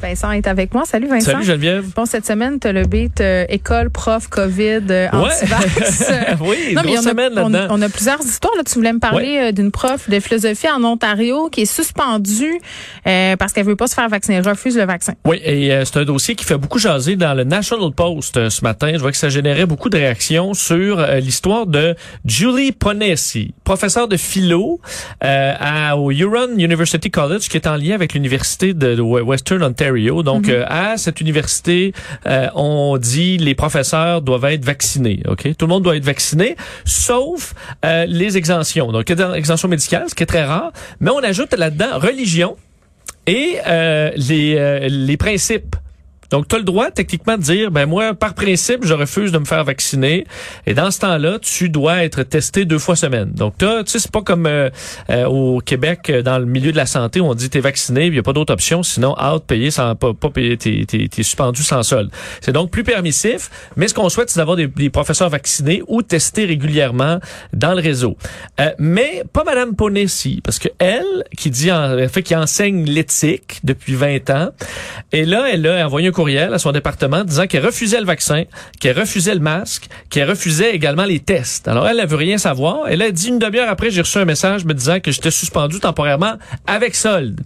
[0.00, 0.84] Vincent est avec moi.
[0.84, 1.32] Salut Vincent.
[1.32, 1.86] Salut Geneviève.
[1.94, 6.10] Bon, cette semaine, tu as le beat euh, école, prof, COVID, euh, anti-vax.
[6.40, 7.66] oui, Non, mais on a, semaine on, là-dedans.
[7.74, 8.54] on a plusieurs histoires.
[8.56, 8.62] Là.
[8.64, 12.60] Tu voulais me parler euh, d'une prof de philosophie en Ontario qui est suspendue
[13.06, 14.36] euh, parce qu'elle veut pas se faire vacciner.
[14.38, 15.14] Elle refuse le vaccin.
[15.24, 18.50] Oui, et euh, c'est un dossier qui fait beaucoup jaser dans le National Post euh,
[18.50, 18.92] ce matin.
[18.94, 24.16] Je vois que ça générait beaucoup de réactions sur l'histoire de Julie Ponesi, professeure de
[24.16, 24.80] philo
[25.24, 29.89] euh, à, au Huron University College, qui est en lien avec l'université de Western Ontario.
[30.22, 31.92] Donc, euh, à cette université,
[32.26, 35.22] euh, on dit les professeurs doivent être vaccinés.
[35.26, 37.54] Ok, tout le monde doit être vacciné, sauf
[37.84, 38.92] euh, les exemptions.
[38.92, 42.56] Donc, exemptions médicales, ce qui est très rare, mais on ajoute là-dedans religion
[43.26, 45.76] et euh, les, euh, les principes.
[46.30, 49.38] Donc, tu as le droit techniquement de dire, ben moi, par principe, je refuse de
[49.38, 50.26] me faire vacciner.
[50.66, 53.32] Et dans ce temps-là, tu dois être testé deux fois semaine.
[53.32, 54.70] Donc, tu sais, c'est pas comme euh,
[55.10, 58.12] euh, au Québec, euh, dans le milieu de la santé, on dit t'es vacciné, il
[58.12, 61.82] n'y a pas d'autre option, sinon out, payer sans pas, pas payer, t'es, suspendu sans
[61.82, 62.10] solde.
[62.40, 66.02] C'est donc plus permissif, mais ce qu'on souhaite, c'est d'avoir des, des professeurs vaccinés ou
[66.02, 67.18] testés régulièrement
[67.52, 68.16] dans le réseau.
[68.78, 73.94] Mais pas Madame Ponesi, parce que elle, qui dit, en, fait, qui enseigne l'éthique depuis
[73.94, 74.50] 20 ans,
[75.12, 78.44] et là, elle a envoyé un à son département disant qu'elle refusait le vaccin,
[78.80, 81.68] qu'elle refusait le masque, qu'elle refusait également les tests.
[81.68, 82.88] Alors, elle, elle veut rien savoir.
[82.88, 85.80] Elle a dit une demi-heure après, j'ai reçu un message me disant que j'étais suspendu
[85.80, 86.34] temporairement
[86.66, 87.40] avec solde.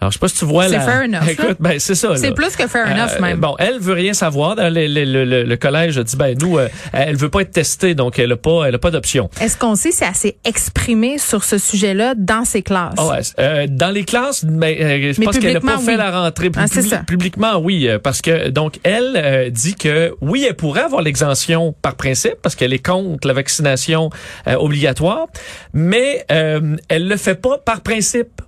[0.00, 0.80] Alors, je sais pas si tu vois C'est la...
[0.80, 1.28] fair enough.
[1.30, 2.16] Écoute, ben, c'est ça.
[2.16, 3.38] C'est plus que fair enough, Euh, même.
[3.40, 4.54] Bon, elle veut rien savoir.
[4.56, 7.52] Le, le, le, le- le collège a dit, ben, nous, euh, elle veut pas être
[7.52, 9.30] testée, donc elle a pas, elle a pas d'option.
[9.40, 12.94] Est-ce qu'on sait si elle s'est exprimée sur ce sujet-là dans ses classes?
[12.98, 15.96] Ah ouais, euh, dans les classes, mais, euh, je Mais pense qu'elle n'a pas fait
[15.96, 16.50] la rentrée.
[16.56, 16.98] Ah, c'est Publi- ça.
[17.06, 21.74] Publiquement, oui, euh, parce que donc elle euh, dit que oui, elle pourrait avoir l'exemption
[21.80, 24.10] par principe parce qu'elle est contre la vaccination
[24.48, 25.28] euh, obligatoire,
[25.72, 28.42] mais euh, elle le fait pas par principe.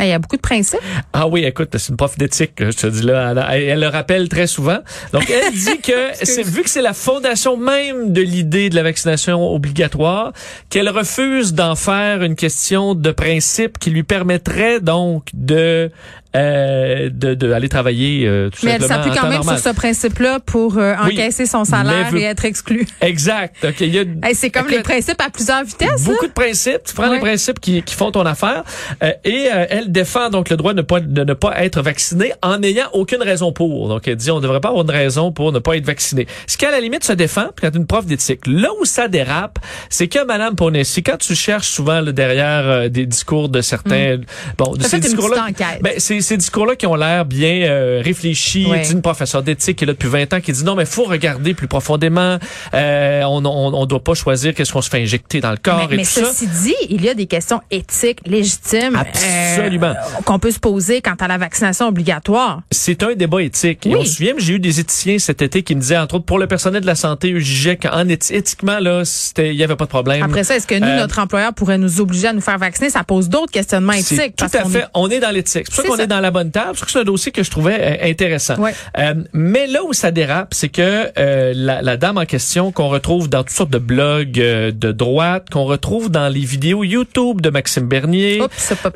[0.00, 0.80] Il y a beaucoup de principes.
[1.12, 4.46] Ah oui, écoute, c'est une prof d'éthique, je te dis là, elle, le rappelle très
[4.46, 4.78] souvent.
[5.12, 8.82] Donc elle dit que c'est vu que c'est la fondation même de l'idée de la
[8.82, 10.32] vaccination obligatoire,
[10.68, 15.90] qu'elle refuse d'en faire une question de principe qui lui permettrait donc de
[16.36, 19.36] euh, de, de aller travailler euh, tout Mais elle simplement s'appuie en quand temps même
[19.38, 19.58] normal.
[19.58, 22.86] sur ce principe-là pour euh, Oui, encaisser son mais salaire veut- et être exclu.
[23.00, 23.56] Exact.
[23.64, 26.04] Ok, il y a Hey, c'est comme les principes à plusieurs vitesses.
[26.04, 26.28] Beaucoup là.
[26.28, 26.82] de principes.
[26.86, 27.14] Tu prends Ouais.
[27.16, 28.62] les principes qui, qui font ton affaire.
[29.02, 31.80] Euh, et euh, elle défend donc le droit de ne, pas, de ne pas être
[31.82, 33.88] vacciné en n'ayant aucune raison pour.
[33.88, 36.26] Donc elle dit on ne devrait pas avoir de raison pour ne pas être vacciné.
[36.46, 38.46] Ce qui à la limite se défend, puis quand une prof d'éthique.
[38.46, 39.58] Là où ça dérape,
[39.88, 44.18] c'est que Madame Ponesi, quand tu cherches souvent là, derrière euh, des discours de certains,
[44.58, 45.80] bon, de ces une discours-là, petite enquête.
[46.20, 48.86] Ces, ces discours-là qui ont l'air bien euh, réfléchis, Ouais.
[48.86, 51.54] d'une professeure d'éthique qui est là depuis 20 ans qui dit non mais faut regarder
[51.54, 52.38] plus profondément,
[52.74, 55.86] euh, on, on on doit pas choisir qu'est-ce qu'on se fait injecter dans le corps
[55.88, 56.24] Mais, et mais tout ça.
[56.26, 59.88] ceci dit, il y a des questions éthiques légitimes Absolument.
[59.90, 62.62] euh, qu'on peut se poser quant à la vaccination obligatoire.
[62.70, 63.86] C'est un débat éthique.
[63.86, 66.24] Et on se souvient, j'ai eu des éthiciens cet été qui me disaient, entre autres,
[66.24, 69.02] pour le personnel de la santé, jugeaient qu'en éthi- éthiquement, là,
[69.38, 70.22] il y avait pas de problème.
[70.22, 72.90] Après ça, est-ce que nous, Euh, notre employeur pourrait nous obliger à nous faire vacciner?
[72.90, 74.36] Ça pose d'autres questionnements éthiques.
[74.36, 74.78] tout parce à fait.
[74.80, 75.66] est- On est dans l'éthique.
[75.70, 76.02] C'est pour ça C'est qu'on ça.
[76.02, 76.76] est dans la bonne table.
[76.86, 78.56] C'est un dossier que je trouvais euh, intéressant.
[78.58, 78.74] Ouais.
[78.98, 82.88] Euh, mais là où ça dérape, c'est que euh, la, la dame en question qu'on
[82.88, 87.40] retrouve dans toutes sortes de blogs euh, de droite, qu'on retrouve dans les vidéos YouTube
[87.40, 88.42] de Maxime Bernier,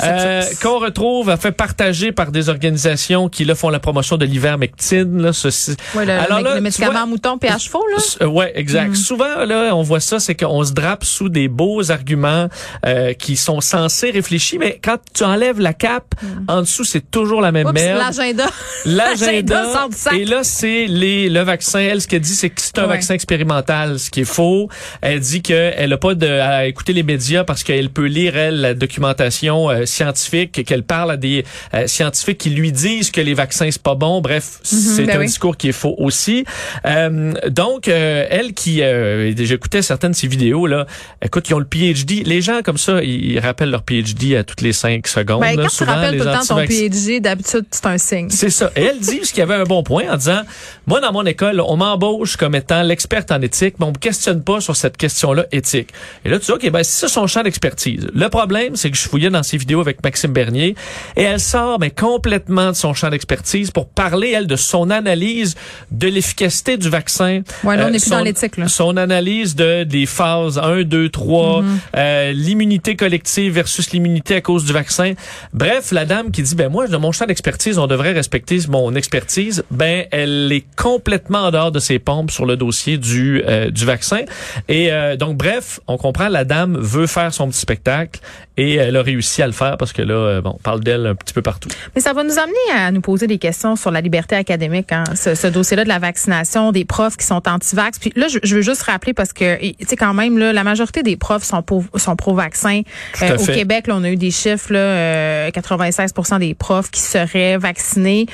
[0.02, 4.24] euh, qu'on retrouve à fait partager par des organisations qui là font la promotion de
[4.26, 5.22] l'ivermectine.
[5.22, 5.76] Là, ceci.
[5.94, 7.84] Ouais, le, Alors le, là, le médicament vois- à mouton PH faux,
[8.20, 8.26] là?
[8.28, 8.90] Ouais, exact.
[8.90, 8.94] Mm.
[8.96, 12.48] Souvent là, on voit ça, c'est qu'on se drape sous des beaux arguments
[12.86, 16.14] euh, qui sont censés réfléchir, mais quand tu enlèves la cape,
[16.48, 17.66] en dessous c'est toujours la même.
[17.66, 17.98] Oups, merde.
[17.98, 18.46] l'agenda.
[18.84, 19.88] L'agenda.
[20.12, 21.80] Et là, c'est les le vaccin.
[21.80, 22.88] Elle, ce qu'elle dit, c'est que c'est un Ouais.
[22.88, 24.68] vaccin expérimental, ce qui est faux.
[25.00, 28.60] Elle dit qu'elle n'a pas de, à écouter les médias parce qu'elle peut lire elle
[28.60, 31.44] la documentation euh, scientifique, qu'elle parle à des
[31.74, 34.20] euh, scientifiques qui lui disent que les vaccins c'est pas bon.
[34.20, 35.26] Bref, c'est ben un oui.
[35.26, 36.44] discours qui est faux aussi.
[36.86, 40.86] Euh, donc, euh, elle qui, euh, j'écoutais certaines de ses vidéos là.
[41.24, 42.22] Écoute, ils ont le PhD.
[42.24, 45.40] Les gens comme ça, ils, rappellent leur PhD à toutes les cinq secondes.
[45.40, 46.88] Ben, là, quand tu souvent, rappelles les tout le temps ton anti-vaccins.
[47.20, 48.30] D'habitude, c'est un signe.
[48.30, 48.70] C'est ça.
[48.76, 50.42] Et elle dit ce qu'il y avait un bon point en disant,
[50.86, 54.42] moi, dans mon école, on m'embauche comme étant l'experte en éthique, mais on me questionne
[54.42, 55.90] pas sur cette question-là éthique.
[56.24, 58.06] Et là, tu dis, OK, ben, c'est ça son champ d'expertise.
[58.14, 60.74] Le problème, c'est que je fouillais dans ses vidéos avec Maxime Bernier
[61.16, 65.54] et elle sort, mais complètement de son champ d'expertise pour parler, elle, de son analyse
[65.90, 67.42] de l'efficacité du vaccin.
[67.64, 68.68] Ouais, là, on Euh, n'est plus son- dans l'éthique, là.
[68.68, 71.64] Son analyse de, des phases 1, 2, 3, Mm-hmm.
[71.96, 75.14] euh, l'immunité collective versus l'immunité à cause du vaccin.
[75.52, 78.58] Bref, la dame qui dit, ben, moi, moi, de mon champ d'expertise, on devrait respecter
[78.68, 79.64] mon expertise.
[79.70, 83.86] Ben, elle est complètement en dehors de ses pompes sur le dossier du euh, du
[83.86, 84.20] vaccin.
[84.68, 88.20] Et euh, donc, bref, on comprend, la dame veut faire son petit spectacle
[88.56, 91.06] et elle a réussi à le faire parce que là, euh, bon, on parle d'elle
[91.06, 91.68] un petit peu partout.
[91.94, 95.04] Mais ça va nous amener à nous poser des questions sur la liberté académique, hein,
[95.16, 97.98] ce, ce dossier-là de la vaccination, des profs qui sont anti-vax.
[97.98, 100.62] Puis là, je, je, veux juste rappeler parce que, tu sais, quand même, là, la
[100.62, 102.82] majorité des profs sont, pro, sont pro-vaccin.
[103.22, 107.00] Euh, au Québec, là, on a eu des chiffres, là, euh, 96 des profs qui
[107.00, 108.26] seraient vaccinés.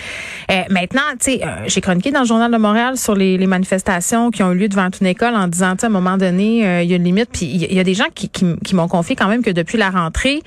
[0.50, 3.46] Euh, maintenant, tu sais, euh, j'ai chroniqué dans le Journal de Montréal sur les, les,
[3.46, 6.82] manifestations qui ont eu lieu devant une école en disant, tu à un moment donné,
[6.82, 7.31] il y a une limite.
[7.32, 9.50] Puis il y, y, a des gens qui, qui, qui m'ont confié quand même que
[9.50, 10.42] depuis la rentrée,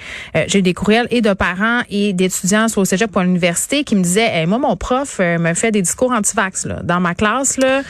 [0.48, 3.84] j'ai eu des courriels et de parents et d'étudiants soit au cégep ou à l'université
[3.84, 6.66] qui me disaient, moi, mon prof me fait des discours anti-vax.
[6.66, 6.80] Là.
[6.84, 7.82] Dans ma classe, là,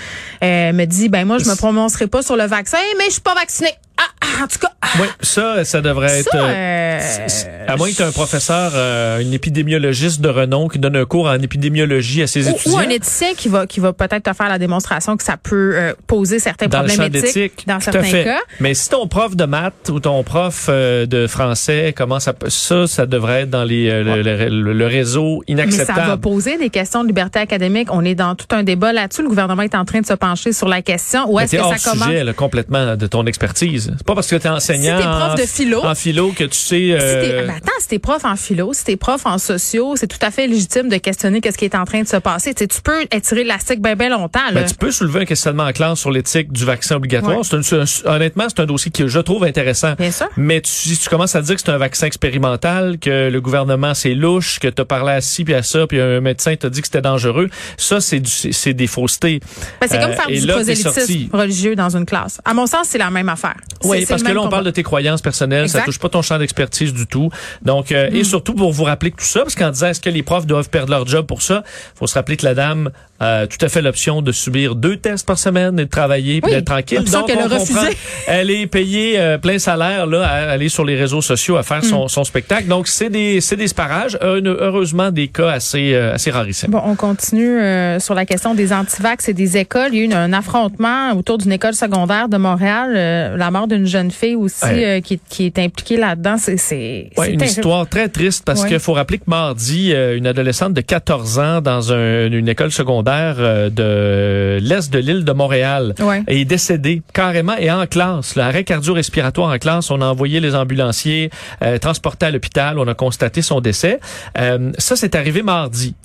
[0.42, 3.36] me dit, ben moi, je me prononcerai pas sur le vaccin, mais je suis pas
[3.36, 3.70] vacciné.
[3.98, 4.72] Ah, ah, en tout cas.
[4.82, 4.88] Ah.
[5.00, 6.36] Oui, ça, ça devrait être.
[6.36, 7.28] Euh,
[7.68, 11.28] à moins que tu un professeur, euh, un épidémiologiste de renom qui donne un cours
[11.28, 12.78] en épidémiologie à ses ou, étudiants.
[12.78, 15.74] Ou un éthicien qui va, qui va peut-être te faire la démonstration que ça peut
[15.76, 18.24] euh, poser certains dans problèmes éthiques dans certains fait.
[18.24, 18.40] cas.
[18.60, 22.88] Mais si ton prof de maths ou ton prof euh, de français commence à ça,
[22.88, 26.00] ça devrait être dans les euh, le, le, le, réseau inacceptable.
[26.00, 27.90] Mais ça va poser des questions de liberté académique.
[27.92, 29.24] On est dans tout un débat là-dessus.
[29.24, 31.32] Le gouvernement est en train de se pencher sur la question.
[31.32, 32.08] Où est-ce que hors ça commence?
[32.08, 33.92] sujet, là, complètement de ton expertise.
[33.98, 36.32] C'est pas parce que tu es enseignant si t'es prof en, de philo, en philo
[36.32, 36.92] que tu sais.
[36.92, 37.24] Euh...
[37.24, 40.18] Si ben attends, si t'es prof en philo, si t'es prof en sociaux, c'est tout
[40.22, 42.54] à fait légitime de questionner qu'est-ce qui est en train de se passer.
[42.54, 44.40] T'sais, tu peux étirer l'élastique bien bien longtemps.
[44.52, 44.62] Là.
[44.62, 47.40] Ben, tu peux soulever un questionnement en classe sur l'éthique du vaccin obligatoire.
[47.40, 47.44] Ouais.
[47.44, 49.94] C'est un, honnêtement, c'est un dossier que je trouve intéressant.
[50.00, 50.30] Bien sûr.
[50.38, 53.94] Mais tu, si tu commences à dire que c'est un vaccin expérimental, que le gouvernement
[53.94, 56.82] c'est louche, que t'as parlé à ci puis à ça, puis un médecin t'a dit
[56.82, 59.42] que c'était dangereux, ça c'est du, c'est des faussetés.
[59.82, 62.40] Ben, c'est comme Euh, faire et du prosélytisme religieux dans une classe.
[62.46, 63.56] À mon sens, c'est la même affaire.
[63.84, 65.86] Oui, C'est parce que là, on parle de tes croyances personnelles, ça Exact.
[65.86, 67.30] touche pas ton champ d'expertise du tout.
[67.62, 68.16] Donc, euh, Mm.
[68.16, 70.46] et surtout pour vous rappeler que tout ça, parce qu'en disant est-ce que les profs
[70.46, 71.64] doivent perdre leur job pour ça,
[71.96, 72.92] faut se rappeler que la dame
[73.24, 76.52] a tout à fait l'option de subir deux tests par semaine et de travailler puis
[76.52, 77.04] Oui, d'être tranquille.
[77.04, 77.88] Donc, qu'elle a on comprend,
[78.28, 81.80] elle est payée euh, plein salaire là, à aller sur les réseaux sociaux à faire
[81.84, 81.90] Mm.
[81.90, 82.68] son, son spectacle.
[82.68, 86.72] Donc, c'est des c'est des sparages, Heure- heureusement des cas assez euh, assez rarissimes.
[86.72, 89.90] Bon, on continue euh, sur la question des antivax et des écoles.
[89.94, 93.68] Il y a eu un affrontement autour d'une école secondaire de Montréal, euh, la mort
[93.68, 94.86] d'une jeune fille aussi Ouais.
[94.86, 96.36] euh, qui, qui est impliquée là-dedans.
[96.38, 97.44] C'est c'est Ouais, une terrible.
[97.46, 98.70] histoire très triste parce Ouais.
[98.70, 102.72] qu'il faut rappeler que mardi, euh, une adolescente de 14 ans dans un- une école
[102.72, 106.24] secondaire euh, de l'est de l'île de Montréal Ouais.
[106.28, 108.36] est décédée carrément et en classe.
[108.36, 111.30] L'arrêt cardio-respiratoire en classe, on a envoyé les ambulanciers,
[111.62, 114.00] euh, transporté à l'hôpital, on a constaté son décès.
[114.38, 115.96] Euh, ça, c'est arrivé mardi.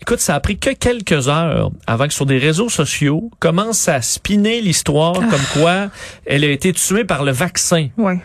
[0.00, 4.00] Écoute, ça a pris que quelques heures avant que sur des réseaux sociaux commence à
[4.00, 5.88] spinner l'histoire comme quoi
[6.24, 7.88] elle a été tuée par le vaccin.
[7.98, 8.18] Ouais.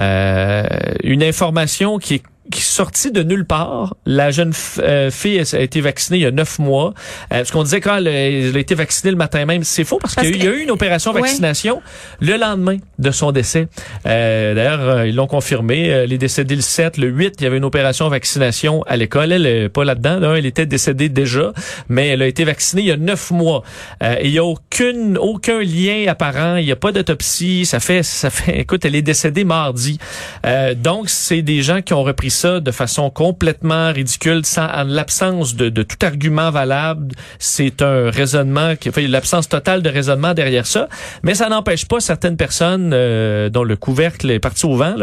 [0.00, 0.64] Euh,
[1.02, 2.22] une information qui est
[2.56, 3.94] sortie de nulle part.
[4.06, 6.94] La jeune euh, fille a été vaccinée il y a neuf mois.
[7.32, 9.98] Euh, parce qu'on disait quand elle, elle a été vaccinée le matin même, c'est faux
[9.98, 11.20] parce, Parce qu'il y a eu- il y a que- eu une opération Ouais.
[11.20, 11.80] vaccination
[12.20, 13.68] le lendemain de son décès.
[14.06, 15.92] Euh, D'ailleurs, euh, ils l'ont confirmé.
[15.92, 18.96] Euh, Elle est décédée le 7, le 8, il y avait une opération vaccination à
[18.96, 19.32] l'école.
[19.32, 20.18] Elle est pas là-dedans.
[20.20, 21.52] Là, elle était décédée déjà,
[21.88, 23.62] mais elle a été vaccinée il y a neuf mois.
[24.02, 26.56] Euh, et il y a aucune, aucun lien apparent.
[26.56, 27.66] Il n'y a pas d'autopsie.
[27.66, 28.60] Ça fait, ça fait.
[28.60, 29.98] Écoute, elle est décédée mardi.
[30.46, 35.54] Euh, donc, c'est des gens qui ont repris de façon complètement ridicule, sans en l'absence
[35.56, 37.14] de, tout argument valable.
[37.38, 40.88] C'est un raisonnement qui fait l'absence totale de raisonnement derrière ça.
[41.22, 44.94] Mais ça n'empêche pas certaines personnes euh, dont le couvercle est parti au vent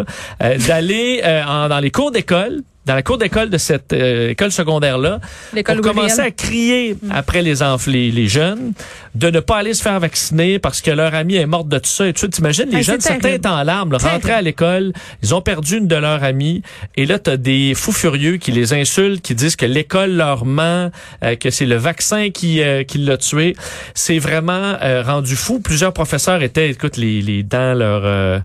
[0.44, 2.62] euh, d'aller euh, dans les cours d'école.
[2.86, 5.20] Dans la cour d'école de cette euh, école secondaire-là,
[5.63, 6.20] commencer ouvrière.
[6.20, 8.74] à crier après les, enfants, les, les jeunes
[9.15, 11.89] de ne pas aller se faire vacciner parce que leur amie est morte de tout
[11.89, 12.08] ça.
[12.08, 15.34] Et tu t'imagines, les Hey, jeunes, certains étaient en larmes, là, rentraient à l'école, ils
[15.34, 16.62] ont perdu une de leurs amies.
[16.96, 20.46] Et là, tu as des fous furieux qui les insultent, qui disent que l'école leur
[20.46, 20.92] ment,
[21.24, 23.56] euh, que c'est le vaccin qui, euh, qui l'a tué.
[23.94, 25.60] C'est vraiment euh, rendu fou.
[25.60, 28.42] Plusieurs professeurs étaient, écoute, les, les dents, leur...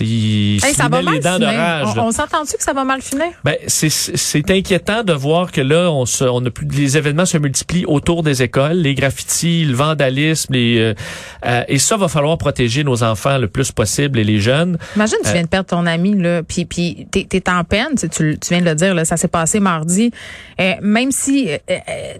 [0.00, 1.58] Hey, ça va mal les dents de finir.
[1.58, 1.94] rage.
[1.96, 2.02] là.
[2.04, 3.26] On, on s'entend-tu que ça va mal finir?
[3.44, 7.26] Ben, c'est- c'est inquiétant de voir que là, on, se, on a plus, les événements
[7.26, 10.94] se multiplient autour des écoles, les graffitis, le vandalisme, les, euh,
[11.44, 14.78] euh, et ça va falloir protéger nos enfants le plus possible et les jeunes.
[14.94, 17.88] Imagine, tu Euh, viens de perdre ton ami, là, puis, puis t'es, t'es en peine,
[18.00, 20.12] tu, tu, viens de le dire, là, ça s'est passé mardi.
[20.60, 21.56] Euh, même si, euh,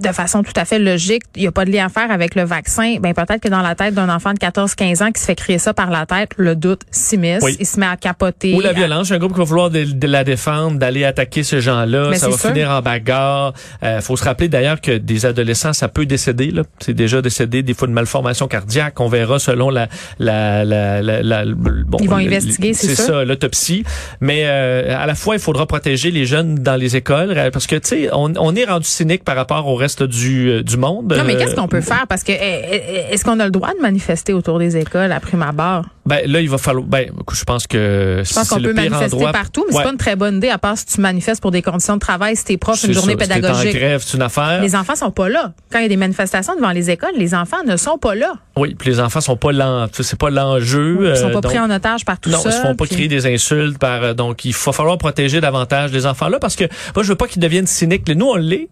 [0.00, 2.35] de façon tout à fait logique, il n'y a pas de lien à faire avec
[2.35, 5.27] le vaccin, ben peut-être que dans la tête d'un enfant de 14-15 ans qui se
[5.27, 7.43] fait crier ça par la tête, le doute s'immisce.
[7.45, 7.57] Oui.
[7.61, 8.55] Il se met à capoter.
[8.55, 9.12] Ou la violence.
[9.12, 12.14] A un groupe qui va vouloir de, de la défendre, d'aller attaquer ces gens-là.
[12.14, 12.49] Ça va sûr.
[12.50, 13.52] finir en bagarre.
[13.83, 16.50] Euh, faut se rappeler d'ailleurs que des adolescents, ça peut décéder.
[16.50, 16.62] là.
[16.81, 18.99] C'est déjà décédé des fois de malformation cardiaque.
[19.00, 19.88] On verra selon la...
[20.19, 23.05] la, la, la, la- bon, Ils vont le- investiguer, c'est sûr.
[23.05, 23.85] ça, l'autopsie.
[24.21, 27.67] Mais euh, à la fois, il faudra protéger les jeunes dans les écoles euh, parce
[27.67, 30.76] que, tu sais, on, on est rendu cynique par rapport au reste du, euh, du
[30.76, 31.14] monde.
[31.17, 32.07] Non, mais Euh, qu'est-ce qu'on peut faire?
[32.09, 32.38] Parce que eh,
[32.73, 35.85] eh, est-ce qu'on a le droit de manifester autour des écoles à prime abord?
[36.07, 36.85] Ben, là, il va falloir...
[36.87, 39.33] Ben, je pense que Je pense qu'on peut manifester endroit.
[39.33, 39.83] partout, mais Ouais.
[39.83, 42.00] c'est pas une très bonne idée à part si tu manifestes pour des conditions de
[42.00, 43.75] travail, si t'es prof, une journée ça, si t'es pédagogique.
[43.75, 44.62] en grève, c'est une affaire.
[44.62, 45.52] Les enfants sont pas là.
[45.71, 48.33] Quand il y a des manifestations devant les écoles, les enfants ne sont pas là.
[48.57, 50.99] Oui, puis les enfants sont pas l'en, tu sais, c'est pas l'enjeu.
[51.11, 52.49] Ils sont euh, pas donc- pris en otage par tout non, ça.
[52.50, 55.40] ils se font pas puis- créer des insultes par euh, donc il va falloir protéger
[55.40, 56.64] davantage les enfants là parce que
[56.95, 58.09] moi je veux pas qu'ils deviennent cyniques.
[58.09, 58.69] Nous on l'est.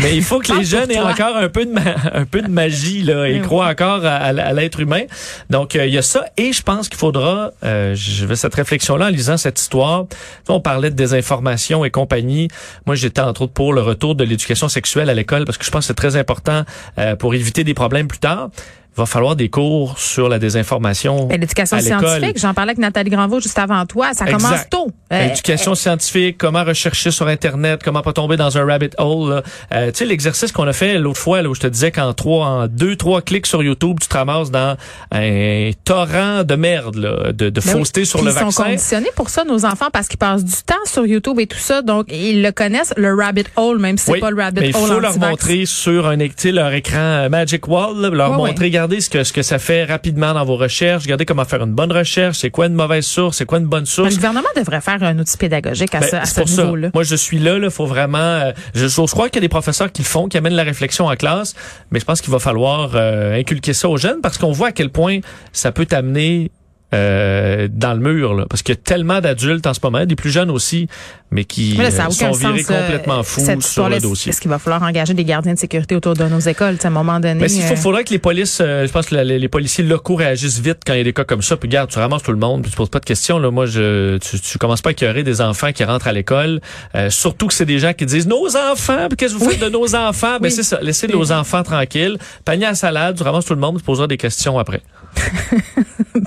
[0.00, 2.48] Mais il faut que les jeunes aient encore un peu de ma- un peu de
[2.48, 3.42] magie là, ils Oui.
[3.42, 5.02] croient encore à, à- à l'être humain.
[5.50, 8.54] Donc euh, il y a ça et je pense qu'il faudra euh, je vais cette
[8.54, 10.06] réflexion là en lisant cette histoire.
[10.48, 12.48] On parlait de désinformation et compagnie.
[12.86, 15.70] Moi j'étais entre autres pour le retour de l'éducation sexuelle à l'école parce que je
[15.70, 16.64] pense que c'est très important
[16.98, 18.48] euh, pour éviter des problèmes plus tard.
[18.94, 21.24] Il va falloir des cours sur la désinformation.
[21.26, 24.36] Ben, L'éducation scientifique, j'en parlais avec Nathalie Granvaux juste avant toi, ça Exact.
[24.36, 24.90] commence tôt.
[25.12, 29.42] Euh, Éducation scientifique, comment rechercher sur Internet, comment pas tomber dans un rabbit hole.
[29.72, 32.12] Euh, tu sais, l'exercice qu'on a fait l'autre fois, là, où je te disais qu'en
[32.12, 34.76] trois, en deux, trois clics sur YouTube, tu te ramasses dans
[35.10, 37.72] un torrent de merde, là, de, de Ben oui.
[37.80, 38.64] fausseté sur Puis le ils sont vaccin.
[38.64, 41.80] conditionnés pour ça, nos enfants, parce qu'ils passent du temps sur YouTube et tout ça.
[41.80, 44.68] Donc, ils le connaissent, le rabbit hole, même si c'est Oui, pas le rabbit mais
[44.68, 48.36] il hole faut leur montrer sur un, leur écran euh, Magic Wall, là, leur Ouais,
[48.36, 48.52] montrer.
[48.82, 51.72] Regardez ce que, ce que ça fait rapidement dans vos recherches, regardez comment faire une
[51.72, 54.10] bonne recherche, c'est quoi une mauvaise source, c'est quoi une bonne Ben, source.
[54.10, 56.90] le gouvernement devrait faire un outil pédagogique à Ben, ce, à niveau-là.
[56.92, 57.58] Moi, je suis là.
[57.62, 58.18] Il faut vraiment.
[58.18, 60.64] euh, je, je crois qu'il y a des professeurs qui le font, qui amènent la
[60.64, 61.54] réflexion en classe,
[61.92, 64.72] mais je pense qu'il va falloir euh, inculquer ça aux jeunes parce qu'on voit à
[64.72, 65.20] quel point
[65.52, 66.50] ça peut t'amener
[66.94, 70.16] euh, dans le mur, là, parce qu'il y a tellement d'adultes en ce moment, des
[70.16, 70.88] plus jeunes aussi,
[71.30, 74.30] mais qui Mais là, euh, sont virés sens, euh, complètement fous sur le dossier.
[74.30, 76.76] Est-ce qu'il va falloir engager des gardiens de sécurité autour de nos écoles?
[76.82, 77.40] À un moment donné.
[77.40, 80.16] Mais s'il faut, euh, faudrait que les polices, je pense que les, les policiers locaux
[80.16, 81.56] réagissent vite quand il y a des cas comme ça.
[81.56, 83.38] Puis regarde, tu ramasses tout le monde, puis tu poses pas de questions.
[83.38, 86.60] Là, moi, je, tu, tu commences pas à écœurer des enfants qui rentrent à l'école.
[86.94, 89.08] Euh, surtout que c'est des gens qui disent nos enfants.
[89.16, 90.38] Qu'est-ce que vous faites de nos enfants?
[90.40, 90.52] Ben Oui.
[90.52, 90.78] c'est ça.
[90.82, 92.18] Laissez nos enfants tranquilles.
[92.44, 94.82] Panier à salade, tu ramasses tout le monde, tu poseras des questions après.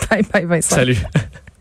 [0.10, 0.98] bye, bye, Salut.